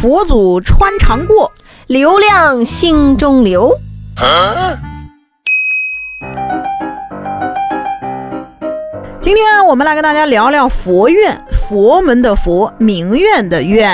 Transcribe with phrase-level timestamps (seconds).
[0.00, 1.52] 佛祖穿肠过，
[1.86, 3.78] 流量心中留。
[4.16, 4.89] 今
[9.70, 13.88] 我们来跟大家聊聊佛院，佛门的佛，名院的院。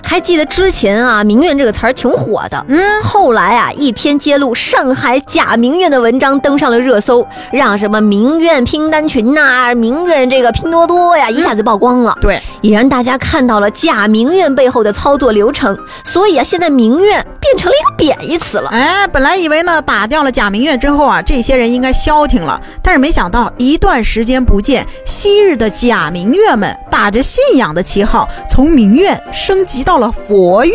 [0.00, 2.64] 还记得之前啊，名院这个词儿挺火的。
[2.68, 12.16] 嗯，后来啊，一篇揭露上海假名院的文章登上了热搜，让什么名院拼单群呐、名院这个拼多多呀，一下子曝光了。
[12.20, 15.76] 对，也让大家看到了假名院背后的操作流程。
[16.04, 18.68] 所以啊，现在名苑变成了一个贬义词了。
[18.68, 30.74] 哎，本来以为呢打掉了假明月之后啊，这些人应该消停了，但是没想到一段时间不见，昔日的假明月们打着信仰的旗号，从名苑升级到了佛院。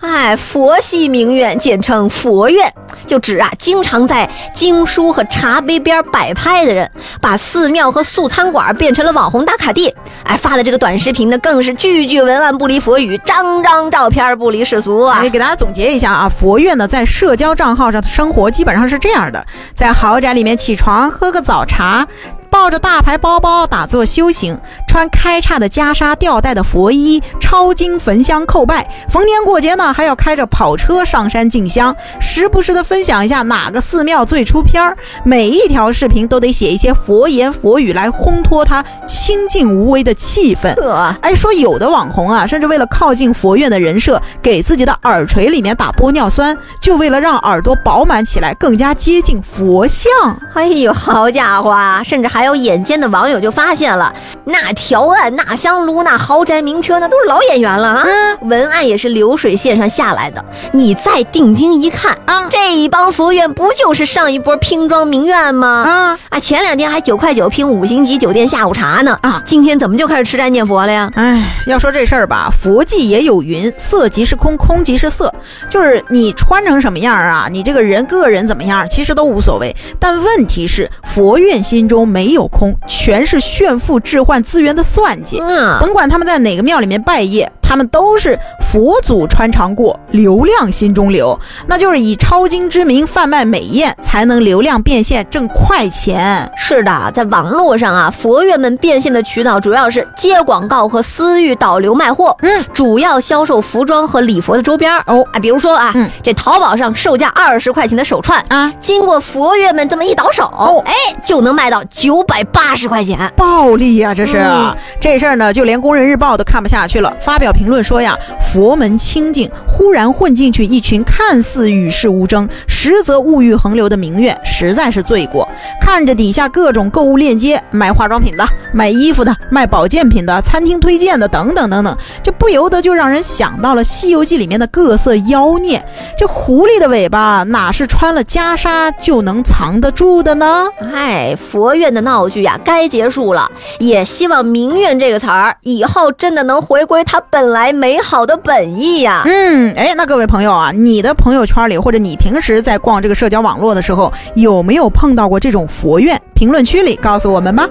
[0.00, 2.72] 哎，佛系名苑，简称佛院，
[3.06, 9.94] 就指啊经常在经书和茶杯边摆拍的人，把寺庙和素餐馆变成了网红打卡地。
[10.24, 15.28] 哎，发的这个短视频呢，更是句句文案不离佛语，张张照片不离世俗啊哎，！
[15.28, 22.06] 给大家总结一下啊，佛院呢在社交账号上的生活基本上是这样的：在豪宅里面起床喝个早茶，
[22.50, 24.58] 抱着大牌包包打坐修行，
[24.94, 28.88] 穿开叉的袈裟吊带的佛衣，抄经焚香叩拜。
[29.08, 34.96] 逢年过节呢，还要开着跑车上山进香，时不时的分享一下哪个寺庙最出片儿。
[35.24, 40.72] 每一条视频都得写一些佛言佛语来烘托他清静无为的气氛。
[40.76, 50.12] 呵，哎，说有的网红啊，甚至为了靠近佛院的人设，给自己的耳垂里面打玻尿酸，就为了让耳朵饱满起来，更加接近佛像。
[50.54, 52.00] 哎呦，好家伙啊！
[52.04, 58.04] 甚至还有眼尖的网友就发现了，那条案、纳香炉、那豪宅名车，那都是老演员了啊！
[58.42, 60.44] 文案也是流水线上下来的。
[60.72, 65.84] 你再定睛一看，啊这一帮佛院不就是上一波拼装名苑吗？
[65.88, 71.10] 啊，啊，前两天还九块九拼五星级酒店下午茶呢，啊今天怎么就开始吃斋念佛了呀？
[71.14, 75.32] 哎，要说这事儿吧，佛记也有云，色即是空，空即是色，
[75.70, 79.74] 就是你穿成什么样啊，你这个人个人怎么样，其实都无所谓。
[79.98, 85.40] 但问题是，佛院心中没有空，全是炫富置换资源的算计。
[85.40, 96.48] 嗯，甭管他们在哪个庙里面拜谒，他们都是佛祖穿肠过，流量心中留，那就是以抄经之名贩卖美艳，才能流量变现挣快钱。
[96.56, 105.02] 是的，在网络上啊，佛院们变现的渠道主要是接广告和私域导流卖货，嗯，主要销售服装和礼佛的周边儿。
[105.06, 105.26] 哦。
[105.32, 106.08] 啊，比如说啊，嗯。
[106.22, 108.42] 这淘宝上售价二十块钱的手串。
[108.48, 110.82] 啊，经过佛院们这么一倒手，哦。
[110.84, 110.92] 哎，
[111.24, 113.32] 就能卖到九百八十块钱。
[113.36, 114.76] 暴利呀、这是、嗯。
[115.00, 118.14] 这事儿呢，就连工人日报都看不下去了，发表评评论说呀，
[118.52, 125.48] 佛门清净，忽然混进去一群看似与世无争，实则物欲横流的名媛，实在是罪过。
[125.80, 135.82] 看着底下各种购物链接，卖化妆品的，卖衣服的，卖保健品的，餐厅推荐的，等等等等，这不由得就让人想到了《西游记》里面的各色妖孽。
[136.18, 140.66] 这狐狸的尾巴哪是穿了袈裟就能藏得住的呢？
[140.92, 143.50] 哎，佛院的闹剧呀、该结束了。
[143.78, 156.18] 也希望“名媛”这个词儿以后真的能回归它本本来美好的本意呀、嗯，哎，那各位朋友啊，你的朋友圈里或者你平时在逛这个社交网络的时候，有没有碰到过这种佛院？
[156.34, 157.68] 评论区里告诉我们吧。